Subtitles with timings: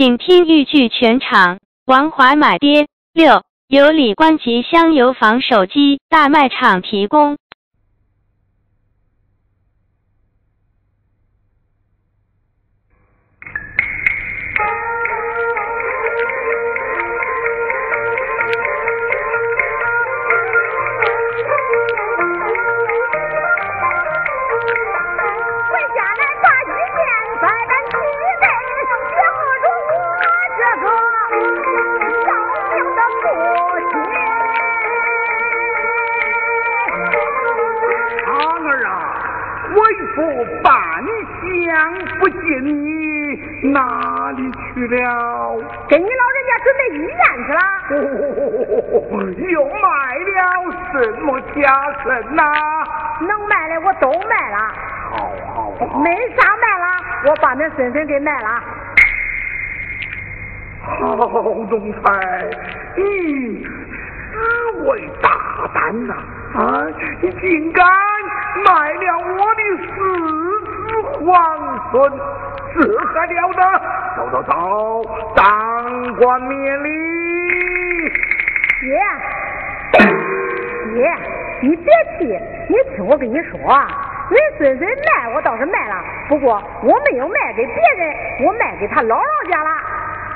[0.00, 1.58] 请听豫剧全场。
[1.84, 7.36] 王华买爹六，由李官吉香油坊手机大卖场提供。
[44.30, 45.56] 哪里去了？
[45.88, 47.60] 给你老人家准备医院去了。
[49.02, 50.38] 哦，又卖了
[50.92, 51.58] 什么家
[52.04, 52.42] 什呐？
[53.26, 54.58] 能卖的我都卖了。
[55.10, 55.16] 好
[55.54, 55.98] 好好。
[55.98, 56.84] 没啥卖了，
[57.26, 58.62] 我把那孙孙给卖了。
[60.82, 61.16] 好，
[61.68, 62.48] 总裁，
[62.96, 64.38] 你实
[64.86, 65.30] 为大
[65.74, 66.14] 胆呐！
[66.54, 66.86] 啊，
[67.20, 67.84] 你竟敢
[68.64, 69.90] 卖了我的四
[70.64, 70.70] 子
[71.24, 71.30] 皇
[71.90, 72.12] 孙！
[72.74, 73.62] 这还了得！
[74.16, 74.52] 走走走，
[75.34, 76.88] 当官免礼。
[78.80, 78.98] 爹，
[80.94, 81.10] 爹，
[81.62, 81.84] 你别
[82.18, 85.94] 气，你听我跟你说，恁孙孙卖我倒是卖了，
[86.28, 89.70] 不过我没有卖给别人，我卖给他姥姥家了。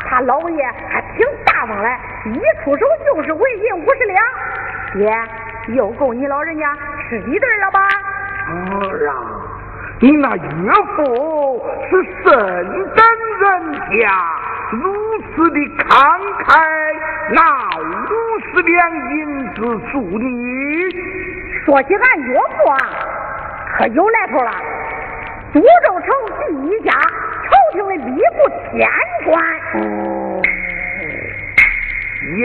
[0.06, 4.24] 他姥爷还挺大方嘞，一出手就是纹银五十两。
[4.94, 6.76] 爹，又够你老人家
[7.08, 7.80] 吃一顿了吧？
[8.46, 9.12] 儿啊！
[10.00, 10.42] 你那岳
[10.96, 11.90] 父是
[12.22, 12.24] 甚
[12.94, 13.04] 等
[13.40, 13.42] 人
[14.00, 14.02] 家，
[14.72, 14.82] 如
[15.20, 15.86] 此的慷
[16.44, 16.46] 慨，
[17.32, 17.38] 拿
[17.78, 17.80] 五
[18.40, 18.74] 十两
[19.10, 19.14] 银
[19.54, 19.58] 子
[19.92, 20.26] 助你。
[21.64, 22.76] 说起俺岳父啊，
[23.78, 24.50] 可有来头了。
[25.52, 26.06] 苏州城
[26.40, 28.38] 第一家朝廷的礼部
[28.72, 28.90] 天
[29.24, 29.32] 官，
[32.42, 32.44] 杨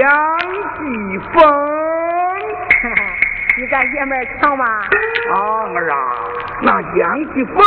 [0.78, 0.80] 继
[1.34, 1.89] 峰。
[3.60, 4.66] 比咱爷们强吗？
[5.34, 6.16] 儿啊，
[6.62, 7.62] 那杨继芳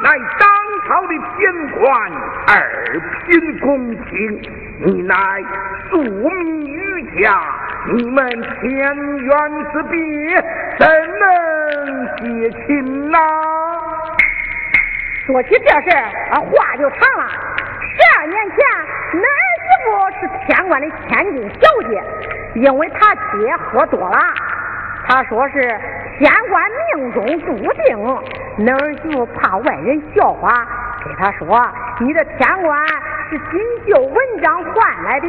[0.00, 0.48] 乃当
[0.86, 2.12] 朝的偏官，
[2.46, 4.40] 二品公卿，
[4.84, 5.42] 你乃
[5.90, 7.42] 庶民渔家，
[7.92, 8.24] 你们
[8.60, 9.36] 天渊
[9.72, 10.40] 之别，
[10.78, 10.86] 怎
[11.18, 13.18] 能结亲呐？
[15.26, 17.26] 说起这事儿，话就长了。
[17.80, 18.58] 十二年前，
[19.12, 22.00] 恁儿媳妇是天官的千金小姐，
[22.54, 24.18] 因为他爹喝多了。
[25.08, 25.60] 他说是
[26.18, 27.96] 天官命中注定，
[28.58, 30.66] 恁儿媳妇怕外人笑话，
[31.04, 31.64] 给他说
[32.00, 32.76] 你的天官
[33.30, 35.28] 是锦绣文章换来的，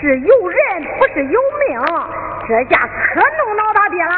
[0.00, 0.58] 是由人
[0.98, 1.78] 不是由命，
[2.48, 4.14] 这下可弄恼他爹了。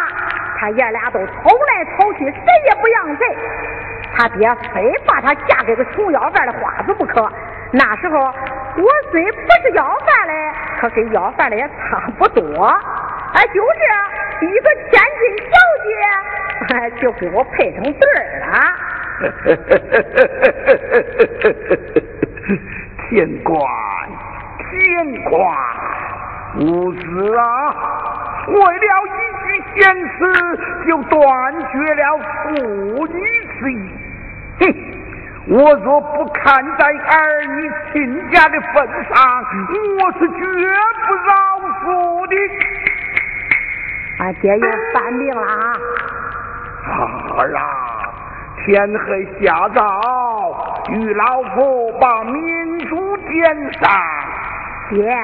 [0.60, 3.26] 他爷俩都吵来吵去，谁也不让谁。
[4.14, 7.28] 他爹非把他嫁给个穷要饭的花子不可。
[7.72, 10.32] 那时候我虽不是要饭的，
[10.80, 12.66] 可跟要饭的也差不多。
[13.32, 14.19] 哎，就这。
[14.40, 15.52] 一个千金小
[16.68, 16.70] 姐，
[17.00, 18.46] 就给我配成对儿了。
[23.10, 23.54] 天官，
[24.58, 25.30] 天官，
[26.58, 27.40] 无子啊！
[28.48, 29.08] 为了一
[29.42, 30.10] 句闲词，
[30.86, 31.20] 就断
[31.70, 33.20] 绝了父女
[33.58, 33.74] 之谊。
[34.60, 34.62] 哼！
[35.48, 39.44] 我若不看在儿女亲家的份上，
[39.98, 40.34] 我是绝
[41.06, 41.32] 不饶
[41.82, 41.84] 恕
[42.28, 42.34] 的。
[44.20, 45.72] 俺爹又犯病了啊！
[47.38, 47.62] 儿啊，
[48.58, 53.90] 天黑下早，与老夫把明珠点上。
[54.90, 55.16] 爹，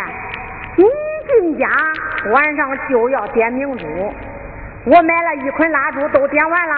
[0.76, 0.84] 你
[1.28, 1.66] 进家
[2.32, 3.86] 晚上就要点明珠，
[4.86, 6.74] 我买了一捆蜡烛，都点完了，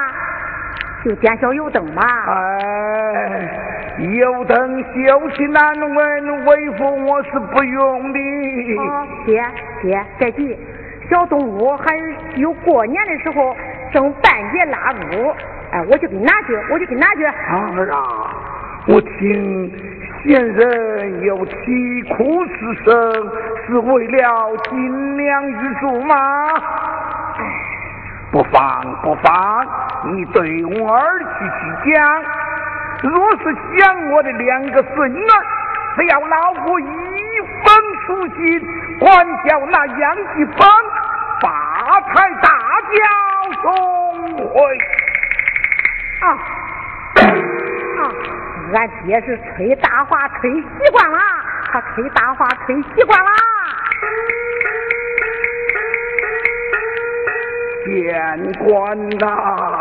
[1.05, 2.03] 就点小油灯吧。
[2.27, 3.49] 哎，
[3.99, 8.19] 油灯休息难闻，为父我是不用的。
[9.25, 9.45] 爹
[9.83, 10.59] 爹，别急。
[11.11, 11.97] 小动物还
[12.37, 13.57] 有过年的时候
[13.93, 15.35] 正半截蜡烛，
[15.73, 17.25] 哎，我就给你拿去，我就给你拿去。
[17.25, 18.35] 儿啊，
[18.87, 19.73] 我听
[20.23, 23.31] 先人有啼哭之声，
[23.67, 26.15] 是为了金粮玉柱吗？
[28.31, 29.67] 不妨不妨，
[30.13, 32.23] 你对我儿去去讲。
[33.01, 33.45] 若是
[33.79, 35.33] 想我的两个孙儿，
[35.97, 36.85] 只要老夫一
[37.65, 38.39] 分如今，
[38.99, 40.69] 管教那杨继芳。
[41.41, 42.49] 发财大
[42.91, 42.97] 轿
[43.63, 43.69] 送
[44.49, 44.55] 回
[46.21, 46.27] 啊
[48.01, 48.01] 啊！
[48.75, 48.77] 俺
[49.07, 51.19] 爹是吹大话吹习惯了，
[51.71, 53.31] 他吹大话吹习惯了。
[57.85, 59.78] 县官呐！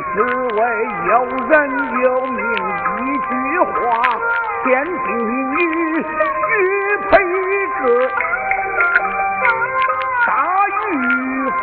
[0.00, 0.58] 此为
[1.08, 1.12] 有
[1.48, 1.52] 人
[2.02, 2.42] 有名
[3.00, 3.30] 一句
[3.60, 3.72] 话，
[4.64, 4.90] 天定
[5.52, 5.54] 与
[6.02, 6.06] 许
[7.10, 7.12] 配
[7.80, 7.82] 个
[10.26, 10.28] 大
[10.90, 10.92] 玉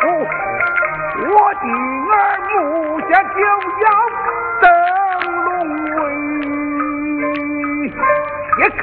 [1.28, 1.64] 我的
[2.08, 2.14] 儿
[2.48, 2.54] 目
[3.08, 3.36] 下就
[3.82, 3.86] 要
[4.60, 4.64] 登
[5.44, 5.50] 龙
[5.96, 6.00] 位，
[8.58, 8.82] 也看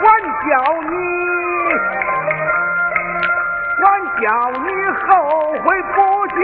[0.00, 0.10] 管
[0.48, 0.94] 教你
[3.76, 3.82] 管
[4.22, 4.66] 教你
[5.06, 5.08] 后
[5.62, 6.40] 悔不及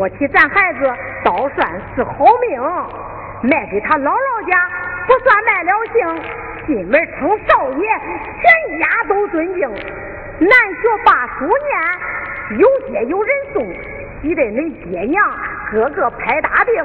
[0.00, 0.90] 说起咱孩子，
[1.22, 2.58] 倒算是好命，
[3.42, 4.56] 卖给他姥姥家
[5.06, 6.22] 不算卖了性，
[6.66, 7.86] 进门称少爷，
[8.40, 9.68] 全家都尊敬。
[9.68, 11.44] 难学把书
[12.48, 13.62] 念，有爹有人送，
[14.22, 15.22] 急得恁爹娘
[15.70, 16.82] 个个拍大腚，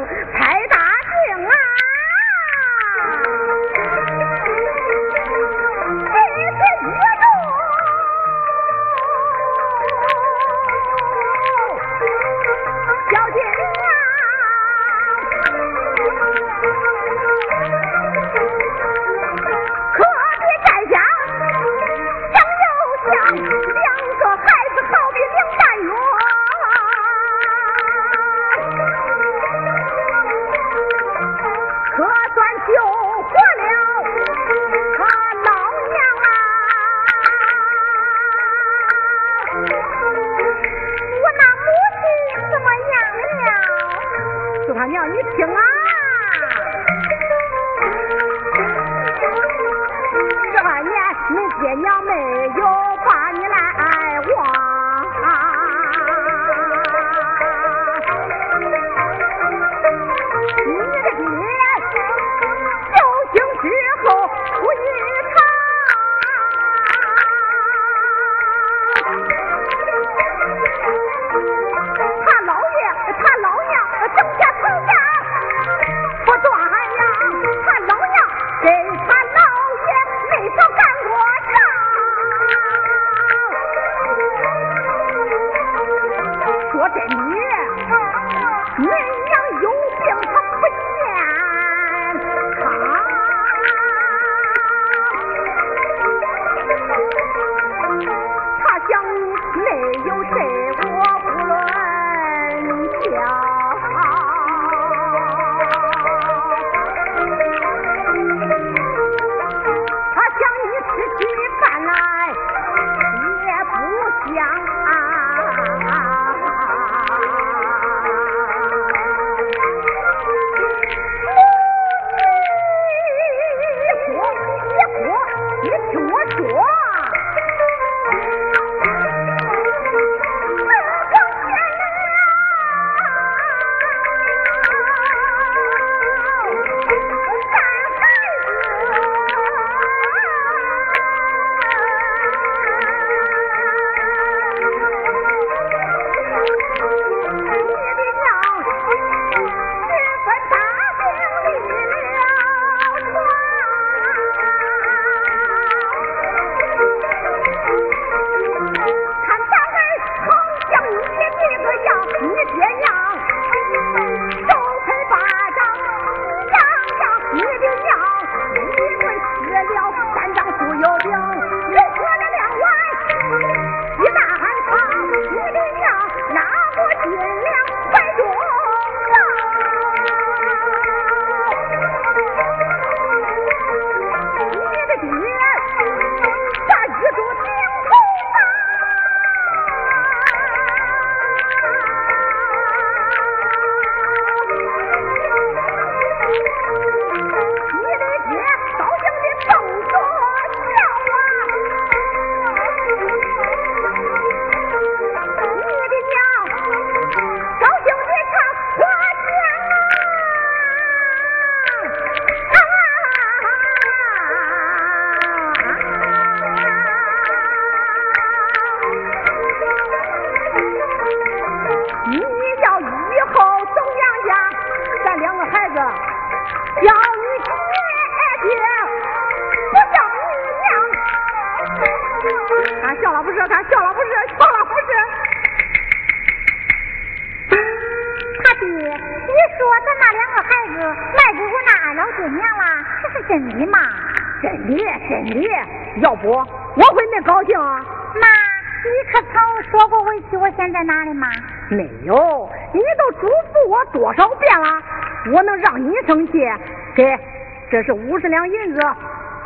[257.75, 258.79] 这是五十两银子，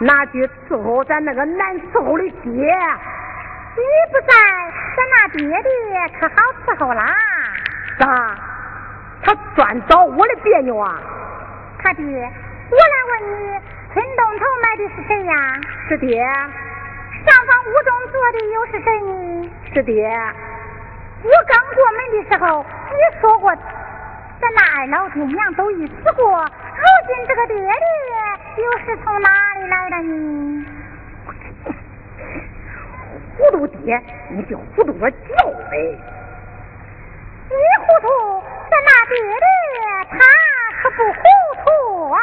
[0.01, 2.51] 拿去伺候咱那个难伺候的爹。
[2.53, 3.81] 你
[4.11, 4.35] 不在，
[4.95, 7.11] 咱那爹爹可好伺候啦。
[7.97, 8.35] 咋？
[9.23, 11.01] 他专找我的别扭啊？
[11.79, 13.59] 他爹，我来问你，
[13.95, 15.33] 村东头买的是谁呀？
[15.87, 16.23] 是爹。
[16.23, 19.51] 上房屋中坐的又是谁呢？
[19.73, 20.07] 是爹。
[21.23, 26.45] 我刚过门的时候，你说过，咱那二老爹娘都已死过。
[26.79, 27.63] 如今这个爹爹
[28.63, 30.65] 又是从哪里来的呢？
[33.37, 35.17] 糊涂爹，你就糊涂个叫
[35.69, 35.73] 呗！
[37.49, 38.07] 你糊涂，
[38.69, 39.47] 咱那爹爹
[40.11, 40.17] 他
[40.81, 41.19] 可不糊
[41.63, 41.67] 涂
[42.11, 42.17] 啊！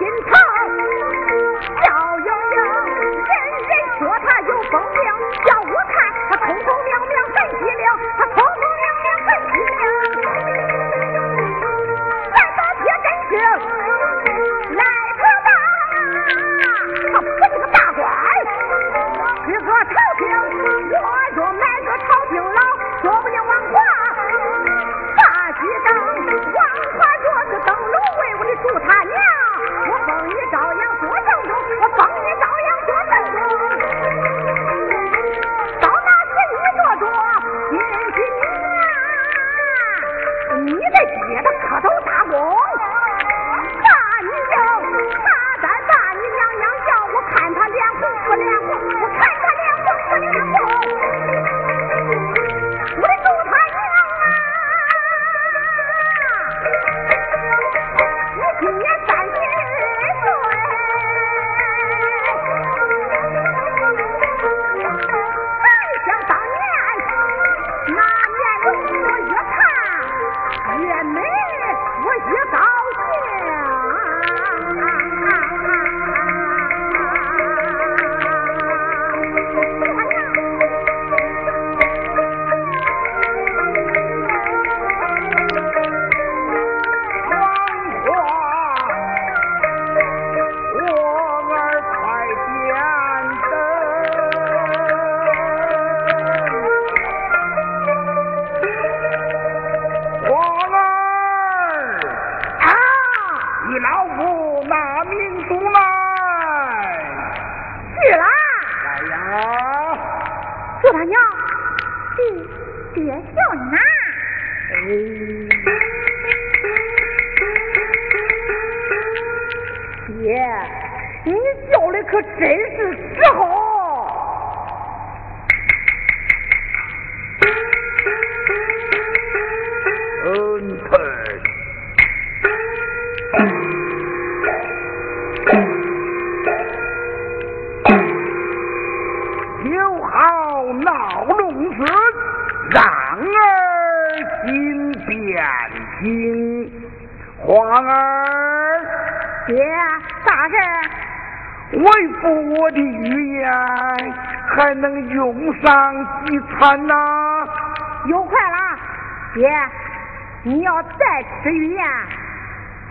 [0.00, 0.39] in time.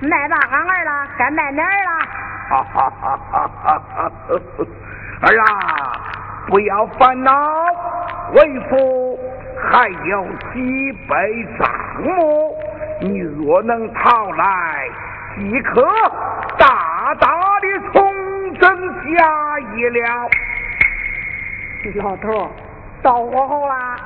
[0.02, 1.92] 卖大俺儿了，该卖哪儿了？
[2.50, 4.12] 哈哈哈哈哈哈！
[5.22, 5.46] 儿啊，
[6.48, 7.32] 不要烦恼，
[8.34, 9.20] 为父
[9.62, 11.70] 还有几杯账
[12.02, 12.56] 目，
[13.02, 14.90] 你若能讨来，
[15.38, 15.86] 即可
[16.58, 17.28] 大大
[17.60, 20.30] 的重整家业了。
[21.96, 22.50] 老头，
[23.02, 23.98] 到火候啦，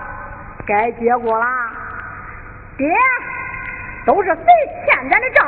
[0.66, 1.72] 该结果啦。
[2.78, 2.88] 爹，
[4.06, 4.46] 都是谁
[4.86, 5.48] 欠咱的账？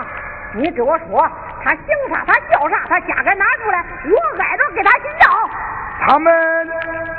[0.55, 1.29] 你给我说，
[1.63, 2.23] 他姓啥？
[2.25, 2.79] 他叫啥？
[2.87, 5.49] 他家该拿出来，我挨着给他去要。
[6.07, 6.33] 他们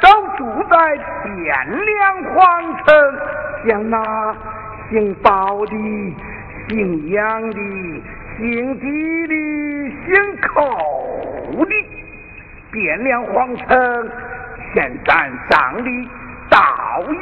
[0.01, 0.77] 都住在
[1.25, 3.19] 汴梁皇城，
[3.69, 4.35] 像那
[4.91, 5.73] 姓包的、
[6.69, 7.59] 姓杨的、
[8.39, 9.35] 姓狄的、
[10.07, 10.55] 姓寇
[11.65, 11.75] 的。
[12.73, 14.11] 汴梁皇城
[14.75, 16.11] 现在上的
[16.49, 16.59] 道
[17.03, 17.13] 有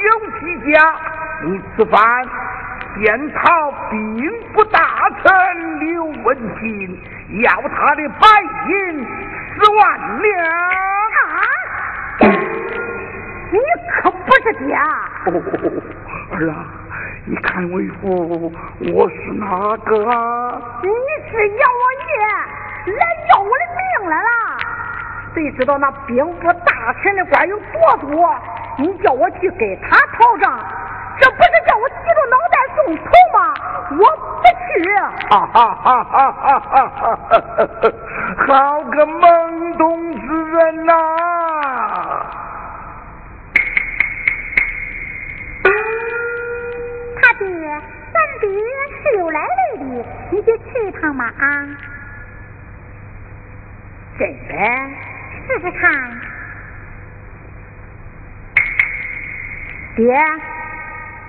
[0.41, 0.95] 几家，
[1.45, 2.01] 你吃饭
[2.97, 6.99] 先讨兵部大臣刘文静，
[7.43, 8.27] 要他的白
[8.69, 9.05] 银
[9.53, 9.83] 十万
[10.23, 10.25] 两。
[11.15, 11.23] 啊！
[13.51, 13.59] 你
[13.91, 14.77] 可不是爹！
[15.27, 15.29] 哦，
[16.33, 16.55] 儿啊，
[17.27, 18.53] 你看为父，
[18.93, 20.61] 我是哪个啊？
[20.83, 20.89] 你
[21.31, 23.53] 是杨王爷，来要我的
[24.01, 24.29] 命来了！
[25.35, 28.35] 谁知道那兵部大臣的官有多多？
[28.79, 30.65] 你叫我去给他讨账，
[31.21, 32.37] 这不是叫我急着脑
[32.89, 33.39] 你头吗？
[33.91, 34.73] 我不去。
[35.31, 36.97] 哈哈哈哈哈哈！
[38.47, 39.81] 好个懵懂
[40.21, 40.93] 之人呐、
[47.23, 47.47] 他爹，
[48.13, 48.49] 咱爹
[49.03, 49.41] 是有来
[49.73, 51.45] 历的，你就去一趟吧啊！
[54.19, 54.53] 真的？
[55.47, 55.83] 试试看。
[59.97, 60.05] 爹。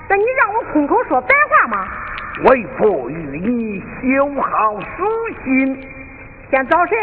[0.08, 1.88] 那你让我空口说白话吗？
[2.44, 4.88] 为父与你修好书
[5.44, 5.88] 信，
[6.52, 6.96] 想找谁？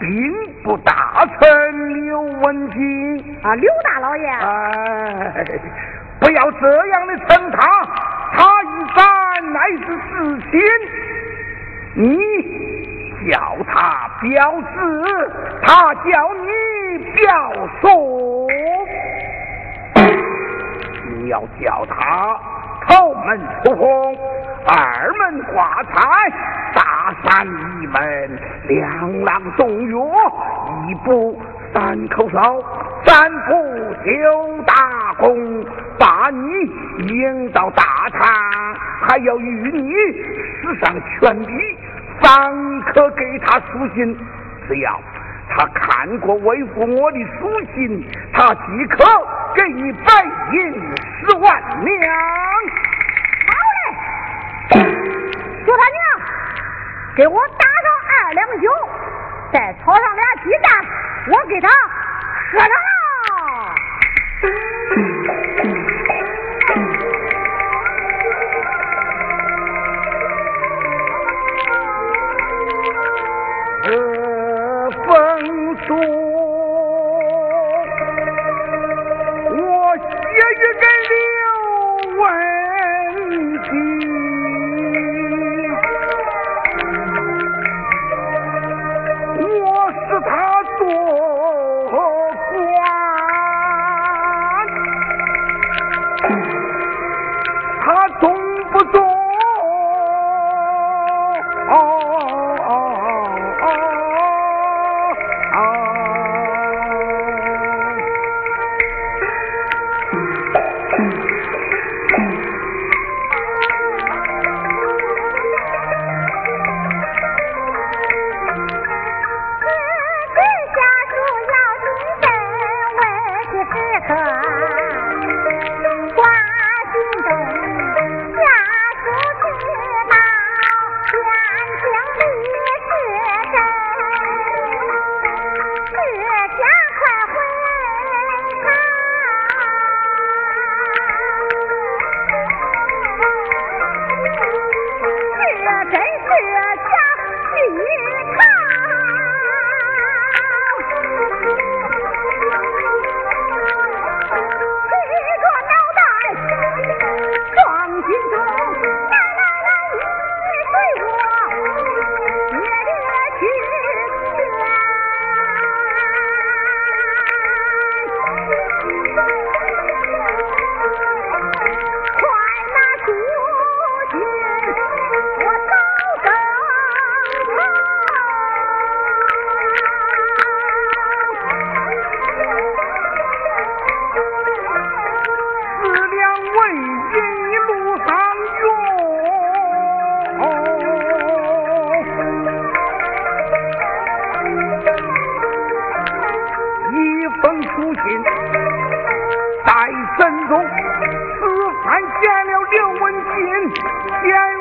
[0.00, 4.26] 兵部大臣刘文静啊，刘大老爷。
[4.28, 5.46] 哎，
[6.20, 7.58] 不要这样的称他，
[8.32, 10.60] 他一般乃是至亲。
[11.94, 18.48] 你叫他表子，他叫你表叔。
[21.28, 22.38] 要叫他
[22.88, 24.16] 头门出风，
[24.66, 25.92] 二门挂彩，
[26.74, 29.96] 大山一门，两郎中药，
[30.88, 31.38] 一步
[31.72, 32.62] 三口哨，
[33.04, 33.54] 三步
[34.04, 35.64] 九大功，
[35.98, 39.92] 把你迎到大堂，还要与你
[40.62, 41.76] 使上全力，
[42.20, 44.16] 方可给他书信。
[44.66, 45.00] 只要
[45.50, 49.04] 他看过为父我的书信，他即可
[49.54, 50.06] 给你白
[50.52, 50.56] 银
[51.20, 52.14] 十万两。
[53.46, 53.80] 好嘞，
[55.66, 55.98] 就他娘，
[57.16, 58.70] 给我打上二两酒，
[59.52, 60.66] 再炒上俩鸡蛋，
[61.28, 62.68] 我给他喝上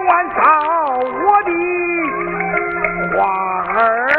[0.08, 1.52] 晚照我的
[3.18, 3.20] 花
[3.74, 4.17] 儿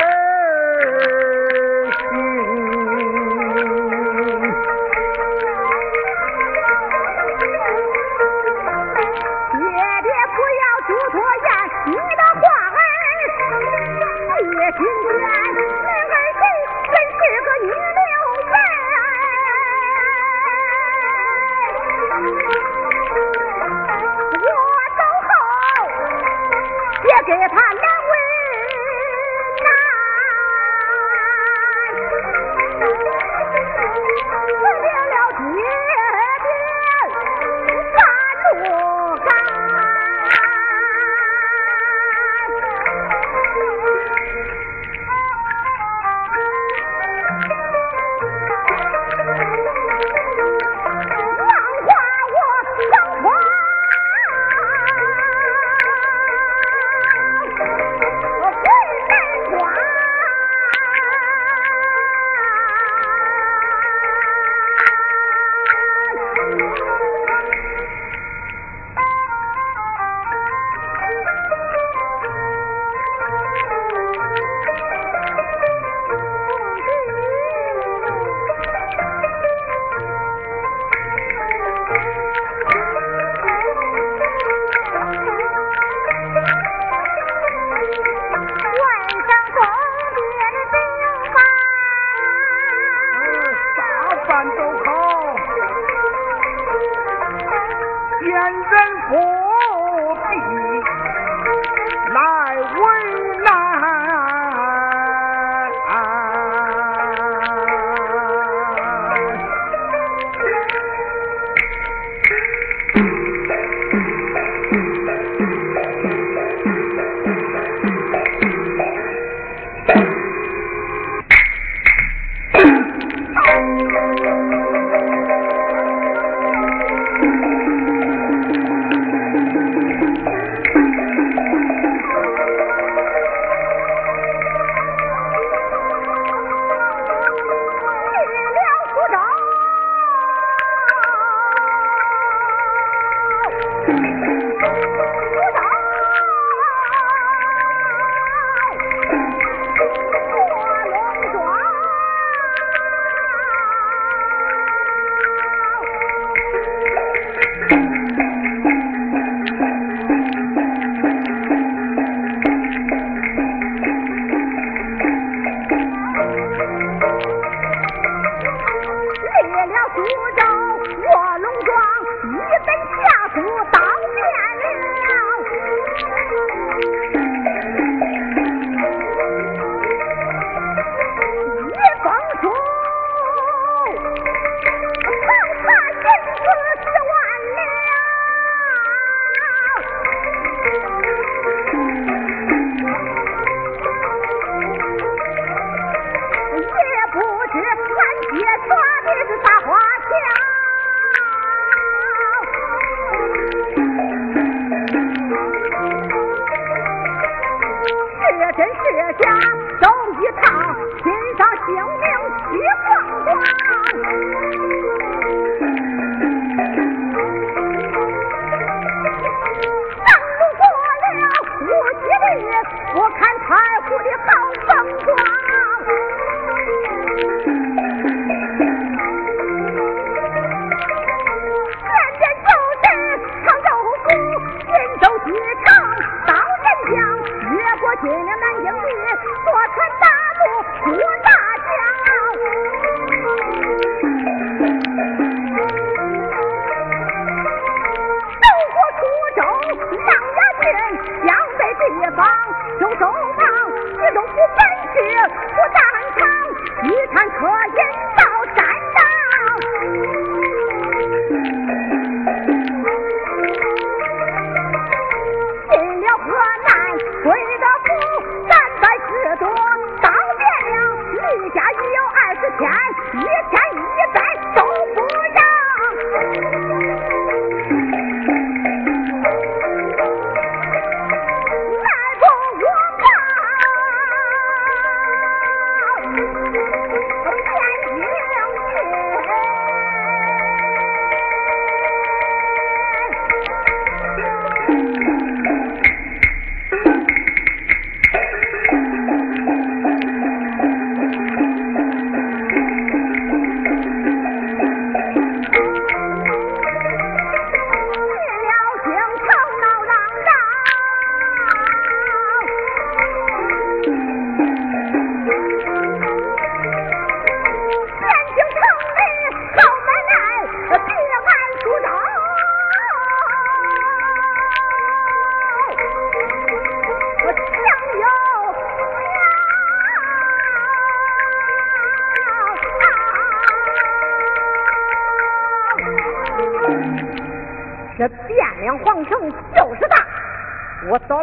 [239.21, 239.48] Thank you.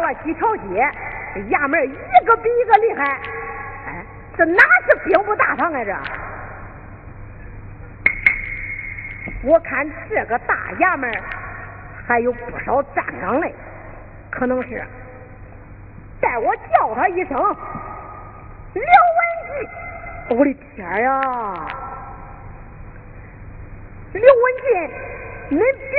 [0.06, 0.90] 了几条街，
[1.34, 3.04] 这衙门一个比一个厉害。
[3.86, 4.04] 哎，
[4.36, 5.84] 这哪是兵部大堂啊？
[5.84, 5.96] 这，
[9.42, 11.12] 我看这个大衙门
[12.06, 13.54] 还有不少站岗嘞，
[14.30, 14.82] 可能是。
[16.20, 17.56] 待我叫他一声刘文
[20.30, 21.20] 静，我的天呀！
[24.12, 25.96] 刘文进，恁表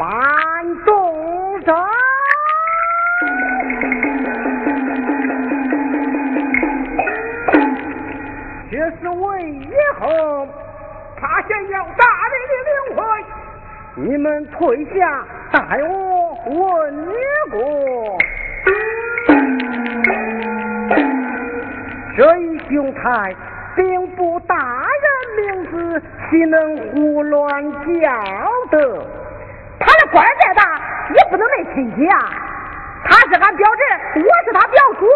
[0.00, 1.74] 了，慢动手。
[8.70, 10.48] 这是为以后，
[11.20, 13.02] 他先要大人的领会，
[13.96, 16.54] 你们退下，待我问
[17.04, 17.14] 一
[17.50, 18.18] 过。
[22.16, 23.34] 这一兄台，
[23.76, 28.10] 并不大人名字，岂能胡乱叫
[28.70, 29.19] 的？
[30.12, 30.80] 官再大，
[31.14, 32.18] 也不能没亲戚啊！
[33.04, 35.06] 他是俺表侄，我是他表叔。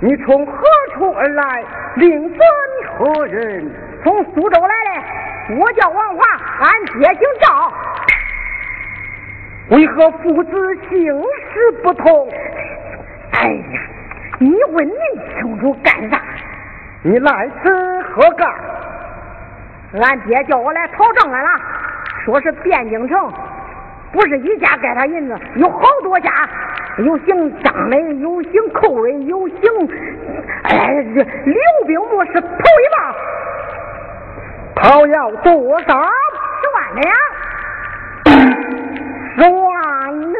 [0.00, 1.64] 你从何处而来？
[1.96, 2.40] 令尊
[2.98, 3.70] 何人？
[4.02, 6.22] 从苏州来的，我叫王华，
[6.60, 7.72] 俺爹姓赵。
[9.68, 12.28] 为何父子姓氏不同？
[13.32, 13.80] 哎呀！
[14.38, 16.20] 你问恁清楚干啥？
[17.02, 18.48] 你来此何干？
[20.00, 21.48] 俺爹叫我来讨账来了，
[22.24, 23.32] 说是汴京城
[24.12, 26.30] 不是一家给他银子，有好多家，
[26.98, 29.56] 有姓张的，有姓寇的，有姓……
[30.64, 31.24] 哎，刘
[31.86, 33.14] 兵部是头一棒，
[34.76, 36.10] 他要多少？
[36.60, 37.02] 十万两，
[39.36, 39.72] 十万
[40.20, 40.34] 两。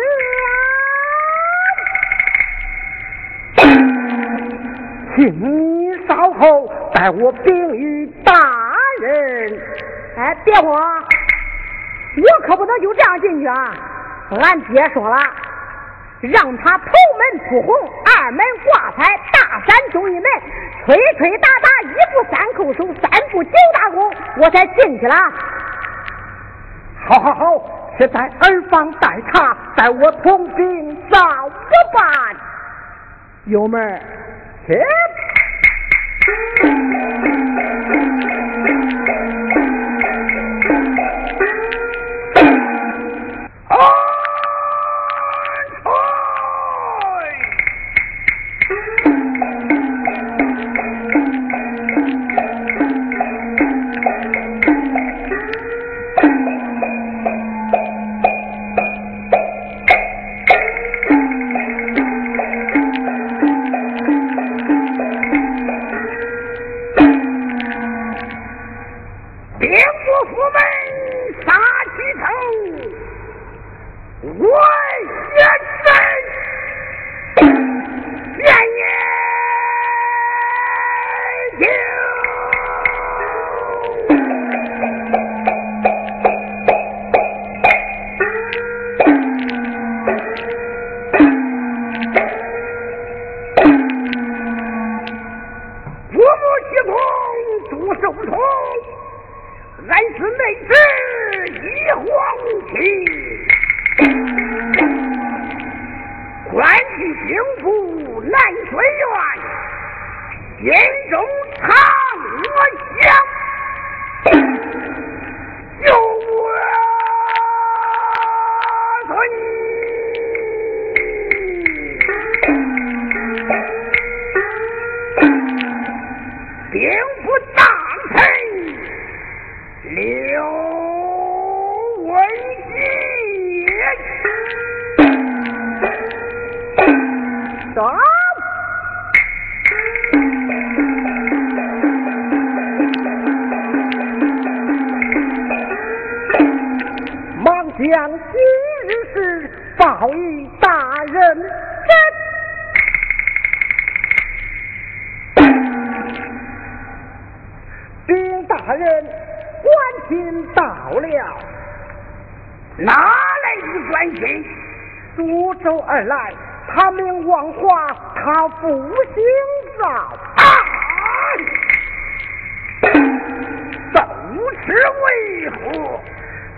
[5.17, 6.41] 请你稍后
[6.95, 8.33] 待我禀与大
[9.01, 9.59] 人。
[10.17, 11.03] 哎，别慌，
[12.17, 13.75] 我可不能就这样进去啊！
[14.31, 15.17] 俺爹说了，
[16.21, 16.85] 让他头
[17.19, 20.25] 门出红，二门挂彩，大山中一门，
[20.87, 25.15] 吹吹打打，一步三叩首，三步九打功，我才进去了。
[27.09, 27.45] 好好好，
[27.99, 32.37] 是在耳房待茶，待我同兵早不办。
[33.47, 34.01] 友们。
[34.67, 34.81] 切！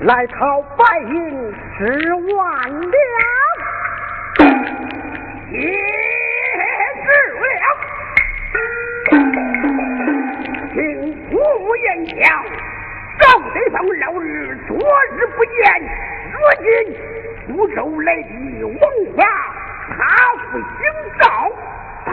[0.04, 2.92] 来讨白银十万两，
[5.50, 5.56] 也
[7.00, 7.08] 值
[7.40, 7.64] 了。
[10.74, 10.76] 听
[11.30, 11.32] 胡
[11.76, 11.86] 言
[12.20, 12.44] 讲，
[13.18, 14.22] 赵德芳老儿
[14.68, 14.76] 昨
[15.16, 15.56] 日不见，
[16.34, 16.68] 如今
[17.46, 18.28] 苏州来的
[18.66, 18.76] 王
[19.16, 19.24] 华，
[19.88, 19.96] 他
[20.52, 20.68] 不姓
[21.18, 21.24] 赵，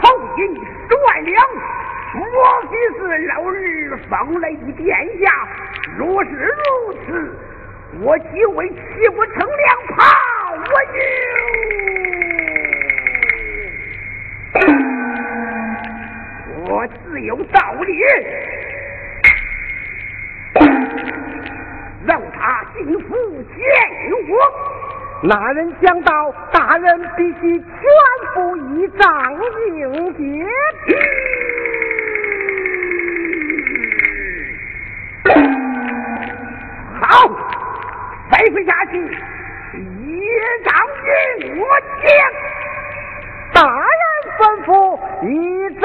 [0.38, 0.40] 银
[0.88, 1.36] 十万两。
[2.14, 2.24] 莫
[2.70, 3.52] 非是老儿
[4.08, 4.88] 方来的殿
[5.20, 5.28] 下，
[5.98, 7.36] 若是如此。
[8.00, 9.96] 我几位岂不成两炮？
[10.56, 10.74] 我
[16.66, 17.92] 就我自有道理。
[22.04, 23.56] 让他进府见
[24.28, 24.32] 我。
[25.22, 27.64] 那人讲道：“大人必须全
[28.34, 29.32] 部依仗
[29.76, 30.46] 应接。”
[38.42, 40.20] 吩咐下去，一
[40.64, 40.74] 仗
[41.06, 41.62] 应我
[42.02, 42.04] 将。
[43.54, 44.02] 大人
[44.36, 44.68] 吩咐，
[45.22, 45.30] 一
[45.80, 45.84] 仗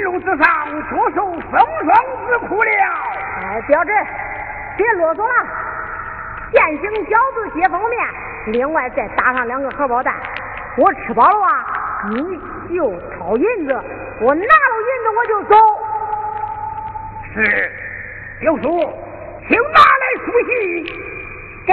[0.00, 0.18] 着
[1.14, 1.92] 受风霜
[2.26, 2.70] 之苦了。
[3.42, 3.92] 哎，表侄，
[4.76, 5.34] 别啰嗦了。
[6.52, 8.08] 现行饺子接方面，
[8.46, 10.14] 另外再打上两个荷包蛋。
[10.76, 11.64] 我吃饱了啊，
[12.10, 12.40] 你
[12.74, 13.72] 就掏银子，
[14.20, 15.56] 我拿了银子我就走。
[17.34, 17.72] 是，
[18.40, 18.62] 刘叔，
[19.48, 20.84] 请拿来书信。
[21.66, 21.72] 给。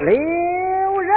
[0.00, 1.16] 留人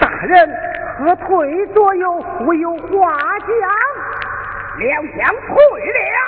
[0.00, 0.48] 大人
[0.96, 3.46] 何退左右唯有花家
[4.78, 5.56] 两相退
[5.92, 6.24] 了。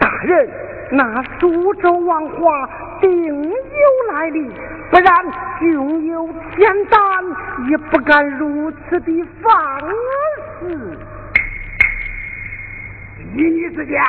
[0.00, 0.50] 大人
[0.90, 2.68] 那苏州王华
[3.00, 4.50] 定有来历。
[4.90, 5.14] 不然
[5.58, 7.00] 胸有天胆，
[7.68, 9.80] 也不敢如此的放
[10.60, 10.98] 肆。
[13.34, 14.00] 依你之见，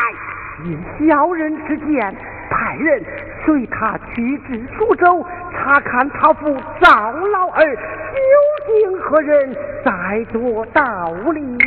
[0.65, 2.15] 以小人之见，
[2.49, 3.03] 派人
[3.45, 7.82] 随他去至苏州，查看他父赵老二究
[8.67, 11.57] 竟何人，再做道理。